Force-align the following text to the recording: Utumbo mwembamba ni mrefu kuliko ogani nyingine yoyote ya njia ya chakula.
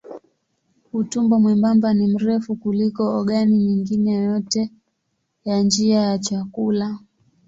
Utumbo 0.99 1.39
mwembamba 1.39 1.93
ni 1.93 2.07
mrefu 2.07 2.51
kuliko 2.61 3.03
ogani 3.19 3.57
nyingine 3.57 4.11
yoyote 4.13 4.71
ya 5.45 5.61
njia 5.63 5.99
ya 6.01 6.17
chakula. 6.17 6.97